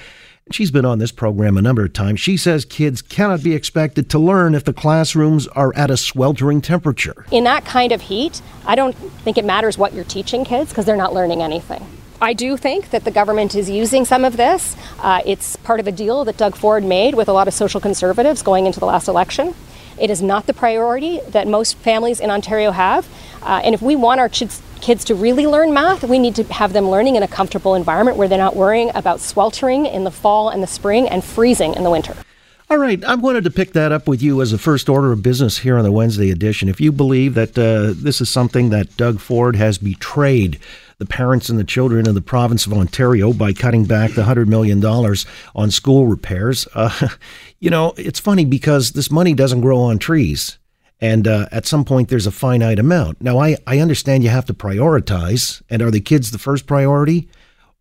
She's 0.52 0.72
been 0.72 0.86
on 0.86 1.00
this 1.00 1.12
program 1.12 1.58
a 1.58 1.62
number 1.62 1.84
of 1.84 1.94
times. 1.94 2.20
She 2.20 2.38
says 2.38 2.64
kids 2.64 3.02
cannot 3.02 3.44
be 3.44 3.54
expected 3.54 4.10
to 4.12 4.20
learn 4.20 4.56
if 4.56 4.64
the 4.64 4.74
classrooms 4.74 5.48
are 5.48 5.76
at 5.76 5.92
a 5.92 5.98
sweltering 5.98 6.62
temperature. 6.62 7.26
In 7.32 7.44
that 7.44 7.66
kind 7.66 7.92
of 7.92 8.02
heat, 8.02 8.42
I 8.66 8.76
don't 8.76 8.94
think 8.94 9.38
it 9.38 9.46
matters 9.46 9.78
what 9.78 9.94
you're 9.94 10.06
teaching 10.06 10.46
kids 10.46 10.70
because 10.70 10.86
they're 10.86 10.96
not 10.96 11.14
learning 11.14 11.42
anything. 11.42 11.86
I 12.22 12.34
do 12.34 12.58
think 12.58 12.90
that 12.90 13.04
the 13.04 13.12
government 13.12 13.54
is 13.56 13.70
using 13.70 14.06
some 14.06 14.26
of 14.26 14.38
this. 14.38 14.76
Uh, 15.00 15.22
it's 15.26 15.56
part 15.58 15.80
of 15.80 15.88
a 15.88 15.92
deal 15.92 16.26
that 16.26 16.38
Doug 16.38 16.56
Ford 16.56 16.84
made 16.84 17.14
with 17.14 17.28
a 17.28 17.34
lot 17.34 17.48
of 17.48 17.54
social 17.54 17.80
conservatives 17.80 18.42
going 18.42 18.66
into 18.66 18.80
the 18.80 18.88
last 18.88 19.08
election. 19.08 19.54
It 20.00 20.10
is 20.10 20.22
not 20.22 20.48
the 20.48 20.54
priority 20.54 21.20
that 21.30 21.48
most 21.48 21.78
families 21.78 22.20
in 22.20 22.30
Ontario 22.30 22.72
have. 22.72 23.08
Uh, 23.42 23.62
and 23.64 23.76
if 23.76 23.82
we 23.82 23.96
want 23.96 24.20
our 24.20 24.30
kids, 24.30 24.62
kids 24.82 25.04
to 25.06 25.16
really 25.16 25.48
learn 25.48 25.74
math, 25.74 26.04
we 26.04 26.20
need 26.20 26.36
to 26.36 26.44
have 26.46 26.74
them 26.74 26.90
learning 26.90 27.16
in 27.16 27.24
a 27.24 27.28
comfortable 27.28 27.76
environment 27.76 28.18
where 28.18 28.28
they're 28.28 28.38
not 28.38 28.56
worrying 28.56 28.92
about 28.96 29.20
sweltering 29.20 29.86
in 29.86 30.04
the 30.04 30.12
fall 30.12 30.50
and 30.50 30.62
the 30.62 30.68
spring 30.68 31.08
and 31.08 31.24
freezing 31.24 31.74
in 31.74 31.84
the 31.84 31.90
winter. 31.90 32.16
All 32.70 32.78
right, 32.78 33.02
I 33.06 33.16
wanted 33.16 33.46
to 33.46 33.50
pick 33.50 33.72
that 33.74 33.94
up 33.94 34.10
with 34.10 34.22
you 34.22 34.42
as 34.42 34.52
a 34.52 34.58
first 34.58 34.90
order 34.90 35.14
of 35.14 35.24
business 35.24 35.60
here 35.60 35.78
on 35.78 35.86
the 35.86 35.92
Wednesday 35.92 36.32
edition. 36.32 36.68
If 36.68 36.82
you 36.82 36.92
believe 36.92 37.34
that 37.36 37.58
uh, 37.58 37.94
this 37.96 38.20
is 38.20 38.30
something 38.30 38.72
that 38.72 38.98
Doug 38.98 39.20
Ford 39.22 39.56
has 39.56 39.78
betrayed 39.78 40.60
the 40.98 41.06
parents 41.06 41.48
and 41.48 41.58
the 41.58 41.64
children 41.64 42.08
of 42.08 42.16
the 42.16 42.22
province 42.22 42.66
of 42.66 42.74
Ontario 42.74 43.32
by 43.32 43.54
cutting 43.54 43.86
back 43.86 44.12
the 44.12 44.24
$100 44.24 44.48
million 44.48 44.84
on 44.84 45.72
school 45.72 46.08
repairs, 46.08 46.68
uh, 46.74 47.10
you 47.60 47.70
know, 47.70 47.94
it's 47.98 48.20
funny 48.20 48.46
because 48.46 48.92
this 48.92 49.12
money 49.12 49.34
doesn't 49.34 49.62
grow 49.62 49.80
on 49.80 50.00
trees. 50.00 50.58
And 51.00 51.28
uh, 51.28 51.48
at 51.52 51.66
some 51.66 51.86
point, 51.86 52.10
there's 52.10 52.28
a 52.28 52.32
finite 52.32 52.80
amount. 52.80 53.22
Now, 53.22 53.38
I, 53.40 53.58
I 53.68 53.80
understand 53.80 54.24
you 54.24 54.30
have 54.30 54.46
to 54.46 54.54
prioritize. 54.54 55.62
And 55.70 55.82
are 55.82 55.92
the 55.92 56.02
kids 56.02 56.32
the 56.32 56.40
first 56.40 56.66
priority? 56.66 57.30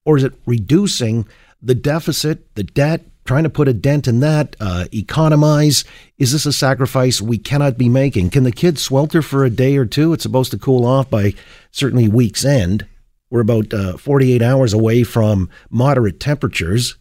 Or 0.04 0.16
is 0.16 0.24
it 0.24 0.34
reducing 0.44 1.26
the 1.62 1.74
deficit, 1.74 2.54
the 2.54 2.62
debt, 2.62 3.06
trying 3.24 3.42
to 3.42 3.50
put 3.50 3.68
a 3.68 3.72
dent 3.72 4.06
in 4.06 4.20
that, 4.20 4.54
uh, 4.60 4.84
economize? 4.92 5.84
Is 6.18 6.32
this 6.32 6.46
a 6.46 6.52
sacrifice 6.52 7.20
we 7.20 7.38
cannot 7.38 7.78
be 7.78 7.88
making? 7.88 8.30
Can 8.30 8.44
the 8.44 8.52
kids 8.52 8.82
swelter 8.82 9.22
for 9.22 9.44
a 9.44 9.50
day 9.50 9.76
or 9.76 9.86
two? 9.86 10.12
It's 10.12 10.22
supposed 10.22 10.50
to 10.50 10.58
cool 10.58 10.84
off 10.84 11.08
by 11.08 11.34
certainly 11.70 12.08
week's 12.08 12.44
end. 12.44 12.86
We're 13.30 13.40
about 13.40 13.72
uh, 13.74 13.96
48 13.96 14.42
hours 14.42 14.72
away 14.72 15.02
from 15.02 15.50
moderate 15.70 16.20
temperatures. 16.20 16.96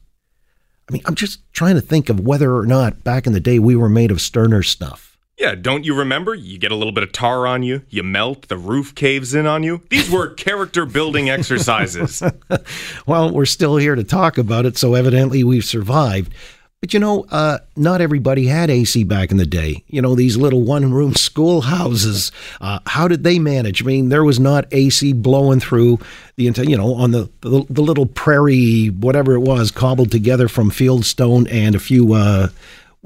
I 0.89 0.93
mean, 0.93 1.01
I'm 1.05 1.15
just 1.15 1.41
trying 1.53 1.75
to 1.75 1.81
think 1.81 2.09
of 2.09 2.19
whether 2.19 2.55
or 2.55 2.65
not 2.65 3.03
back 3.03 3.27
in 3.27 3.33
the 3.33 3.39
day 3.39 3.59
we 3.59 3.75
were 3.75 3.89
made 3.89 4.11
of 4.11 4.21
sterner 4.21 4.63
stuff. 4.63 5.14
Yeah, 5.37 5.53
don't 5.55 5.83
you 5.83 5.93
remember? 5.93 6.33
You 6.33 6.57
get 6.57 6.71
a 6.71 6.75
little 6.75 6.93
bit 6.93 7.03
of 7.03 7.11
tar 7.11 7.45
on 7.45 7.61
you, 7.61 7.81
you 7.89 8.03
melt, 8.03 8.47
the 8.47 8.57
roof 8.57 8.95
caves 8.95 9.35
in 9.35 9.45
on 9.45 9.63
you. 9.63 9.81
These 9.89 10.09
were 10.09 10.29
character 10.33 10.85
building 10.85 11.29
exercises. 11.29 12.23
well, 13.05 13.31
we're 13.31 13.45
still 13.45 13.75
here 13.75 13.95
to 13.95 14.03
talk 14.03 14.37
about 14.37 14.65
it, 14.65 14.77
so 14.77 14.93
evidently 14.93 15.43
we've 15.43 15.65
survived. 15.65 16.33
But 16.79 16.93
you 16.93 16.99
know, 16.99 17.25
uh, 17.31 17.57
not 17.75 17.99
everybody 17.99 18.47
had 18.47 18.69
AC 18.69 19.03
back 19.05 19.31
in 19.31 19.37
the 19.37 19.45
day. 19.45 19.83
You 19.87 20.01
know, 20.01 20.15
these 20.15 20.37
little 20.37 20.61
one 20.61 20.93
room 20.93 21.15
schoolhouses, 21.15 22.31
uh, 22.61 22.79
how 22.85 23.09
did 23.09 23.25
they 23.25 23.37
manage? 23.37 23.81
I 23.83 23.85
mean, 23.85 24.09
there 24.09 24.23
was 24.23 24.39
not 24.39 24.67
AC 24.71 25.11
blowing 25.13 25.59
through 25.59 25.99
the 26.37 26.47
entire, 26.47 26.65
you 26.65 26.77
know, 26.77 26.93
on 26.93 27.11
the, 27.11 27.29
the, 27.41 27.65
the, 27.69 27.81
little 27.81 28.05
prairie, 28.05 28.87
whatever 28.87 29.33
it 29.33 29.39
was, 29.39 29.71
cobbled 29.71 30.11
together 30.11 30.47
from 30.47 30.69
field 30.69 31.05
stone 31.05 31.47
and 31.47 31.75
a 31.75 31.79
few. 31.79 32.13
Uh, 32.13 32.49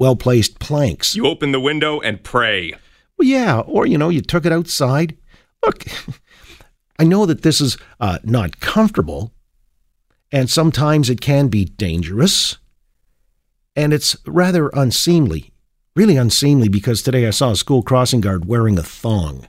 well 0.00 0.16
placed 0.16 0.58
planks. 0.58 1.14
You 1.14 1.26
open 1.26 1.52
the 1.52 1.60
window 1.60 2.00
and 2.00 2.24
pray. 2.24 2.72
Well, 3.16 3.28
yeah, 3.28 3.60
or 3.60 3.86
you 3.86 3.98
know, 3.98 4.08
you 4.08 4.22
took 4.22 4.44
it 4.44 4.52
outside. 4.52 5.16
Look, 5.64 5.84
I 6.98 7.04
know 7.04 7.26
that 7.26 7.42
this 7.42 7.60
is 7.60 7.76
uh, 8.00 8.18
not 8.24 8.58
comfortable, 8.58 9.32
and 10.32 10.50
sometimes 10.50 11.08
it 11.10 11.20
can 11.20 11.48
be 11.48 11.66
dangerous, 11.66 12.56
and 13.76 13.92
it's 13.92 14.16
rather 14.26 14.70
unseemly. 14.70 15.52
Really 15.96 16.16
unseemly 16.16 16.68
because 16.68 17.02
today 17.02 17.26
I 17.26 17.30
saw 17.30 17.50
a 17.50 17.56
school 17.56 17.82
crossing 17.82 18.20
guard 18.20 18.46
wearing 18.46 18.78
a 18.78 18.82
thong. 18.82 19.48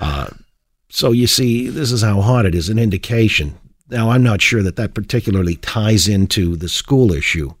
Uh, 0.00 0.28
so 0.88 1.12
you 1.12 1.26
see, 1.26 1.68
this 1.68 1.92
is 1.92 2.02
how 2.02 2.22
hot 2.22 2.46
it 2.46 2.54
is, 2.54 2.68
an 2.68 2.78
indication. 2.78 3.58
Now, 3.90 4.10
I'm 4.10 4.22
not 4.22 4.40
sure 4.40 4.62
that 4.62 4.76
that 4.76 4.94
particularly 4.94 5.56
ties 5.56 6.08
into 6.08 6.56
the 6.56 6.70
school 6.70 7.12
issue 7.12 7.52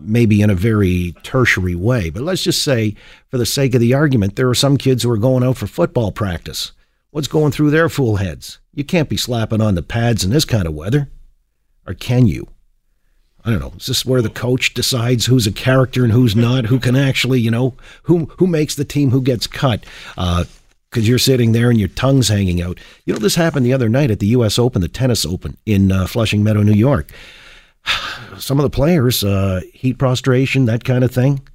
maybe 0.00 0.40
in 0.42 0.50
a 0.50 0.54
very 0.54 1.14
tertiary 1.22 1.74
way. 1.74 2.10
But 2.10 2.22
let's 2.22 2.42
just 2.42 2.62
say, 2.62 2.96
for 3.28 3.38
the 3.38 3.46
sake 3.46 3.74
of 3.74 3.80
the 3.80 3.94
argument, 3.94 4.36
there 4.36 4.48
are 4.48 4.54
some 4.54 4.76
kids 4.76 5.02
who 5.02 5.10
are 5.10 5.18
going 5.18 5.44
out 5.44 5.56
for 5.56 5.66
football 5.66 6.12
practice. 6.12 6.72
What's 7.10 7.28
going 7.28 7.52
through 7.52 7.70
their 7.70 7.88
fool 7.88 8.16
heads? 8.16 8.58
You 8.74 8.84
can't 8.84 9.08
be 9.08 9.16
slapping 9.16 9.60
on 9.60 9.74
the 9.74 9.82
pads 9.82 10.24
in 10.24 10.30
this 10.30 10.44
kind 10.44 10.66
of 10.66 10.74
weather. 10.74 11.10
Or 11.86 11.94
can 11.94 12.26
you? 12.26 12.48
I 13.44 13.50
don't 13.50 13.60
know. 13.60 13.72
Is 13.76 13.86
this 13.86 14.06
where 14.06 14.22
the 14.22 14.30
coach 14.30 14.72
decides 14.72 15.26
who's 15.26 15.46
a 15.46 15.52
character 15.52 16.04
and 16.04 16.12
who's 16.12 16.36
not? 16.36 16.66
Who 16.66 16.78
can 16.78 16.94
actually, 16.94 17.40
you 17.40 17.50
know, 17.50 17.74
who 18.04 18.26
who 18.38 18.46
makes 18.46 18.76
the 18.76 18.84
team, 18.84 19.10
who 19.10 19.20
gets 19.20 19.48
cut? 19.48 19.84
Because 20.14 20.46
uh, 20.46 21.00
you're 21.00 21.18
sitting 21.18 21.50
there 21.50 21.68
and 21.68 21.78
your 21.78 21.88
tongue's 21.88 22.28
hanging 22.28 22.62
out. 22.62 22.78
You 23.04 23.14
know, 23.14 23.18
this 23.18 23.34
happened 23.34 23.66
the 23.66 23.72
other 23.72 23.88
night 23.88 24.12
at 24.12 24.20
the 24.20 24.28
U.S. 24.28 24.60
Open, 24.60 24.80
the 24.80 24.88
tennis 24.88 25.26
Open 25.26 25.56
in 25.66 25.90
uh, 25.90 26.06
Flushing 26.06 26.44
Meadow, 26.44 26.62
New 26.62 26.72
York 26.72 27.10
some 28.38 28.58
of 28.58 28.64
the 28.64 28.70
players, 28.70 29.24
uh, 29.24 29.60
heat 29.72 29.98
prostration, 29.98 30.66
that 30.66 30.84
kind 30.84 31.04
of 31.04 31.10
thing, 31.10 31.46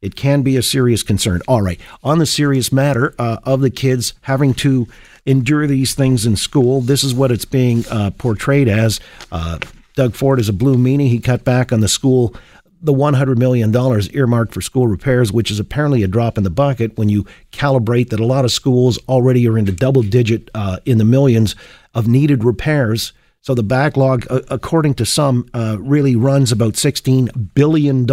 it 0.00 0.16
can 0.16 0.42
be 0.42 0.56
a 0.56 0.62
serious 0.62 1.02
concern. 1.02 1.40
All 1.48 1.62
right, 1.62 1.80
on 2.02 2.18
the 2.18 2.26
serious 2.26 2.72
matter 2.72 3.14
uh, 3.18 3.38
of 3.44 3.60
the 3.60 3.70
kids 3.70 4.14
having 4.22 4.54
to 4.54 4.86
endure 5.26 5.66
these 5.66 5.94
things 5.94 6.26
in 6.26 6.36
school, 6.36 6.80
this 6.80 7.02
is 7.02 7.14
what 7.14 7.30
it's 7.30 7.46
being 7.46 7.84
uh, 7.90 8.10
portrayed 8.10 8.68
as. 8.68 9.00
Uh, 9.32 9.58
Doug 9.94 10.14
Ford 10.14 10.40
is 10.40 10.48
a 10.48 10.52
blue 10.52 10.76
meanie. 10.76 11.08
He 11.08 11.20
cut 11.20 11.44
back 11.44 11.72
on 11.72 11.80
the 11.80 11.88
school, 11.88 12.34
the 12.82 12.92
$100 12.92 13.38
million 13.38 13.74
earmarked 14.12 14.52
for 14.52 14.60
school 14.60 14.86
repairs, 14.86 15.32
which 15.32 15.50
is 15.50 15.58
apparently 15.58 16.02
a 16.02 16.08
drop 16.08 16.36
in 16.36 16.44
the 16.44 16.50
bucket 16.50 16.98
when 16.98 17.08
you 17.08 17.24
calibrate 17.52 18.10
that 18.10 18.20
a 18.20 18.26
lot 18.26 18.44
of 18.44 18.52
schools 18.52 18.98
already 19.08 19.48
are 19.48 19.56
into 19.56 19.72
double 19.72 20.02
digit 20.02 20.50
uh, 20.54 20.80
in 20.84 20.98
the 20.98 21.04
millions 21.04 21.56
of 21.94 22.06
needed 22.08 22.44
repairs 22.44 23.12
so 23.44 23.54
the 23.54 23.62
backlog, 23.62 24.26
according 24.48 24.94
to 24.94 25.04
some, 25.04 25.50
uh, 25.52 25.76
really 25.78 26.16
runs 26.16 26.50
about 26.50 26.72
$16 26.72 27.52
billion 27.52 28.06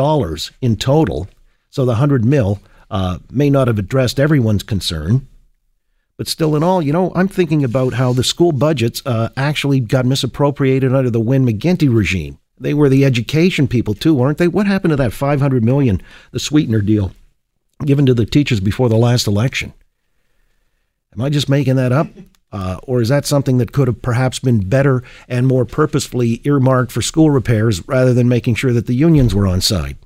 in 0.59 0.75
total. 0.75 1.29
So 1.69 1.85
the 1.85 1.93
100 1.93 2.25
mil 2.25 2.59
uh, 2.89 3.19
may 3.31 3.49
not 3.49 3.69
have 3.69 3.79
addressed 3.79 4.19
everyone's 4.19 4.61
concern. 4.61 5.25
But 6.17 6.27
still, 6.27 6.53
in 6.57 6.63
all, 6.63 6.81
you 6.81 6.91
know, 6.91 7.13
I'm 7.15 7.29
thinking 7.29 7.63
about 7.63 7.93
how 7.93 8.11
the 8.11 8.25
school 8.25 8.51
budgets 8.51 9.01
uh, 9.05 9.29
actually 9.37 9.79
got 9.79 10.05
misappropriated 10.05 10.93
under 10.93 11.09
the 11.09 11.21
Wynne 11.21 11.47
McGuinty 11.47 11.87
regime. 11.87 12.37
They 12.59 12.73
were 12.73 12.89
the 12.89 13.05
education 13.05 13.69
people 13.69 13.93
too, 13.93 14.13
weren't 14.13 14.37
they? 14.37 14.49
What 14.49 14.67
happened 14.67 14.91
to 14.91 14.97
that 14.97 15.13
500 15.13 15.63
million, 15.63 16.01
the 16.31 16.39
sweetener 16.39 16.81
deal, 16.81 17.13
given 17.85 18.05
to 18.05 18.13
the 18.13 18.25
teachers 18.25 18.59
before 18.59 18.89
the 18.89 18.97
last 18.97 19.27
election? 19.27 19.71
Am 21.15 21.21
I 21.21 21.29
just 21.29 21.47
making 21.47 21.77
that 21.77 21.93
up? 21.93 22.07
Uh, 22.51 22.79
or 22.83 23.01
is 23.01 23.09
that 23.09 23.25
something 23.25 23.57
that 23.59 23.71
could 23.71 23.87
have 23.87 24.01
perhaps 24.01 24.39
been 24.39 24.67
better 24.67 25.03
and 25.27 25.47
more 25.47 25.65
purposefully 25.65 26.41
earmarked 26.43 26.91
for 26.91 27.01
school 27.01 27.29
repairs 27.29 27.87
rather 27.87 28.13
than 28.13 28.27
making 28.27 28.55
sure 28.55 28.73
that 28.73 28.87
the 28.87 28.95
unions 28.95 29.33
were 29.33 29.47
on 29.47 29.61
side? 29.61 29.97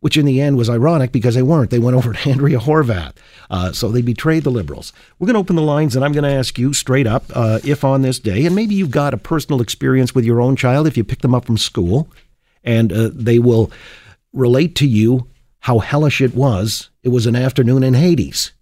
Which 0.00 0.16
in 0.16 0.26
the 0.26 0.40
end 0.40 0.56
was 0.56 0.68
ironic 0.68 1.12
because 1.12 1.36
they 1.36 1.42
weren't. 1.42 1.70
They 1.70 1.78
went 1.78 1.96
over 1.98 2.12
to 2.12 2.28
Andrea 2.28 2.58
Horwath. 2.58 3.14
Uh, 3.48 3.70
so 3.70 3.88
they 3.88 4.02
betrayed 4.02 4.42
the 4.42 4.50
Liberals. 4.50 4.92
We're 5.18 5.26
going 5.26 5.34
to 5.34 5.40
open 5.40 5.56
the 5.56 5.62
lines 5.62 5.94
and 5.94 6.04
I'm 6.04 6.12
going 6.12 6.24
to 6.24 6.30
ask 6.30 6.58
you 6.58 6.72
straight 6.72 7.06
up 7.06 7.24
uh, 7.34 7.60
if 7.64 7.84
on 7.84 8.02
this 8.02 8.18
day, 8.18 8.46
and 8.46 8.56
maybe 8.56 8.74
you've 8.74 8.90
got 8.90 9.14
a 9.14 9.18
personal 9.18 9.60
experience 9.60 10.14
with 10.14 10.24
your 10.24 10.40
own 10.40 10.56
child 10.56 10.86
if 10.86 10.96
you 10.96 11.04
pick 11.04 11.20
them 11.20 11.34
up 11.34 11.44
from 11.44 11.58
school, 11.58 12.08
and 12.64 12.92
uh, 12.92 13.10
they 13.12 13.38
will 13.38 13.70
relate 14.32 14.74
to 14.76 14.86
you 14.86 15.28
how 15.60 15.78
hellish 15.78 16.20
it 16.20 16.34
was. 16.34 16.90
It 17.04 17.10
was 17.10 17.26
an 17.26 17.36
afternoon 17.36 17.84
in 17.84 17.94
Hades. 17.94 18.52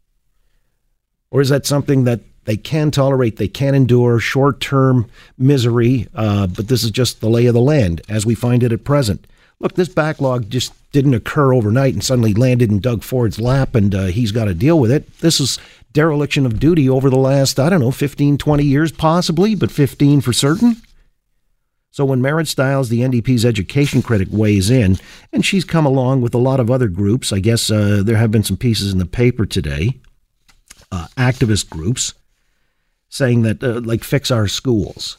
Or 1.30 1.40
is 1.40 1.48
that 1.48 1.64
something 1.64 2.04
that 2.04 2.20
they 2.44 2.56
can 2.56 2.90
tolerate, 2.90 3.36
they 3.36 3.48
can 3.48 3.74
endure 3.74 4.18
short 4.18 4.60
term 4.60 5.08
misery, 5.38 6.08
uh, 6.14 6.46
but 6.46 6.68
this 6.68 6.82
is 6.82 6.90
just 6.90 7.20
the 7.20 7.28
lay 7.28 7.46
of 7.46 7.54
the 7.54 7.60
land 7.60 8.00
as 8.08 8.24
we 8.24 8.34
find 8.34 8.62
it 8.62 8.72
at 8.72 8.84
present. 8.84 9.26
Look, 9.58 9.74
this 9.74 9.88
backlog 9.88 10.48
just 10.48 10.72
didn't 10.92 11.14
occur 11.14 11.52
overnight 11.54 11.92
and 11.92 12.02
suddenly 12.02 12.34
landed 12.34 12.70
in 12.70 12.80
Doug 12.80 13.02
Ford's 13.02 13.38
lap 13.38 13.74
and 13.74 13.94
uh, 13.94 14.06
he's 14.06 14.32
got 14.32 14.46
to 14.46 14.54
deal 14.54 14.78
with 14.78 14.90
it. 14.90 15.18
This 15.20 15.38
is 15.38 15.58
dereliction 15.92 16.46
of 16.46 16.58
duty 16.58 16.88
over 16.88 17.10
the 17.10 17.18
last, 17.18 17.60
I 17.60 17.68
don't 17.68 17.80
know, 17.80 17.90
15, 17.90 18.38
20 18.38 18.64
years 18.64 18.90
possibly, 18.92 19.54
but 19.54 19.70
15 19.70 20.20
for 20.20 20.32
certain. 20.32 20.76
So 21.92 22.04
when 22.04 22.22
Marit 22.22 22.46
Stiles, 22.46 22.88
the 22.88 23.00
NDP's 23.00 23.44
education 23.44 24.00
critic, 24.00 24.28
weighs 24.30 24.70
in, 24.70 24.98
and 25.32 25.44
she's 25.44 25.64
come 25.64 25.84
along 25.84 26.20
with 26.20 26.34
a 26.34 26.38
lot 26.38 26.60
of 26.60 26.70
other 26.70 26.86
groups, 26.88 27.32
I 27.32 27.40
guess 27.40 27.70
uh, 27.70 28.02
there 28.04 28.16
have 28.16 28.30
been 28.30 28.44
some 28.44 28.56
pieces 28.56 28.92
in 28.92 28.98
the 28.98 29.06
paper 29.06 29.44
today, 29.44 29.98
uh, 30.92 31.08
activist 31.16 31.68
groups, 31.68 32.14
saying 33.10 33.42
that, 33.42 33.62
uh, 33.62 33.80
like, 33.80 34.02
fix 34.02 34.30
our 34.30 34.48
schools. 34.48 35.18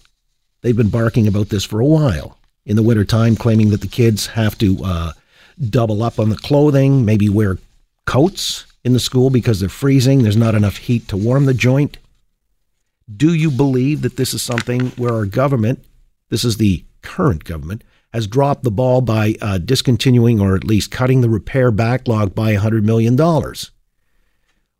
They've 0.61 0.75
been 0.75 0.89
barking 0.89 1.27
about 1.27 1.49
this 1.49 1.63
for 1.63 1.79
a 1.79 1.85
while. 1.85 2.37
In 2.65 2.75
the 2.75 2.83
wintertime, 2.83 3.35
claiming 3.35 3.69
that 3.69 3.81
the 3.81 3.87
kids 3.87 4.27
have 4.27 4.57
to 4.59 4.83
uh, 4.83 5.11
double 5.69 6.01
up 6.01 6.19
on 6.19 6.29
the 6.29 6.37
clothing, 6.37 7.05
maybe 7.05 7.29
wear 7.29 7.57
coats 8.05 8.65
in 8.83 8.93
the 8.93 8.99
school 8.99 9.29
because 9.29 9.59
they're 9.59 9.69
freezing. 9.69 10.23
There's 10.23 10.37
not 10.37 10.55
enough 10.55 10.77
heat 10.77 11.07
to 11.09 11.17
warm 11.17 11.45
the 11.45 11.53
joint. 11.53 11.97
Do 13.13 13.33
you 13.33 13.51
believe 13.51 14.01
that 14.01 14.17
this 14.17 14.33
is 14.33 14.41
something 14.41 14.91
where 14.91 15.13
our 15.13 15.25
government, 15.25 15.83
this 16.29 16.43
is 16.43 16.57
the 16.57 16.85
current 17.01 17.43
government, 17.43 17.83
has 18.13 18.27
dropped 18.27 18.63
the 18.63 18.71
ball 18.71 19.01
by 19.01 19.35
uh, 19.41 19.57
discontinuing 19.57 20.39
or 20.39 20.55
at 20.55 20.63
least 20.63 20.91
cutting 20.91 21.21
the 21.21 21.29
repair 21.29 21.71
backlog 21.71 22.35
by 22.35 22.55
$100 22.55 22.83
million? 22.83 23.19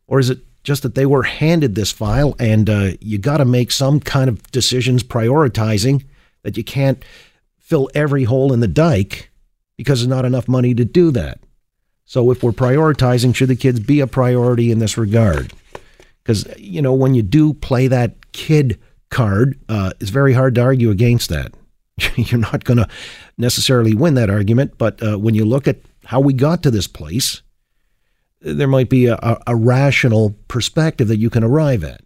Or 0.06 0.18
is 0.18 0.30
it 0.30 0.38
just 0.62 0.82
that 0.82 0.94
they 0.94 1.06
were 1.06 1.24
handed 1.24 1.74
this 1.74 1.90
file 1.90 2.34
and 2.38 2.70
uh, 2.70 2.90
you 3.00 3.18
got 3.18 3.38
to 3.38 3.44
make 3.44 3.72
some 3.72 4.00
kind 4.00 4.28
of 4.28 4.42
decisions 4.52 5.02
prioritizing 5.02 6.04
that 6.42 6.56
you 6.56 6.64
can't 6.64 7.04
fill 7.58 7.88
every 7.94 8.24
hole 8.24 8.52
in 8.52 8.60
the 8.60 8.68
dike 8.68 9.30
because 9.76 10.00
there's 10.00 10.08
not 10.08 10.24
enough 10.24 10.48
money 10.48 10.74
to 10.74 10.84
do 10.84 11.10
that? 11.10 11.40
So 12.04 12.30
if 12.30 12.42
we're 12.42 12.52
prioritizing, 12.52 13.34
should 13.34 13.48
the 13.48 13.56
kids 13.56 13.80
be 13.80 14.00
a 14.00 14.06
priority 14.06 14.70
in 14.70 14.78
this 14.78 14.98
regard? 14.98 15.52
Because, 16.22 16.46
you 16.58 16.82
know, 16.82 16.92
when 16.92 17.14
you 17.14 17.22
do 17.22 17.54
play 17.54 17.88
that 17.88 18.32
kid 18.32 18.78
card, 19.10 19.58
uh, 19.68 19.92
it's 20.00 20.10
very 20.10 20.32
hard 20.32 20.54
to 20.56 20.60
argue 20.60 20.90
against 20.90 21.30
that. 21.30 21.52
You're 22.16 22.40
not 22.40 22.64
going 22.64 22.78
to 22.78 22.88
necessarily 23.38 23.94
win 23.94 24.14
that 24.14 24.30
argument, 24.30 24.76
but 24.78 25.02
uh, 25.02 25.18
when 25.18 25.34
you 25.34 25.44
look 25.44 25.66
at 25.66 25.78
how 26.04 26.20
we 26.20 26.32
got 26.32 26.62
to 26.64 26.70
this 26.70 26.86
place, 26.86 27.42
there 28.42 28.68
might 28.68 28.88
be 28.88 29.06
a, 29.06 29.38
a, 29.46 29.54
rational 29.56 30.36
perspective 30.48 31.08
that 31.08 31.18
you 31.18 31.30
can 31.30 31.44
arrive 31.44 31.84
at. 31.84 32.02